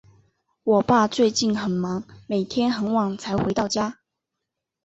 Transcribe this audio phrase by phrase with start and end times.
[0.63, 3.99] 我爸最近很忙，每天很晚才回到家。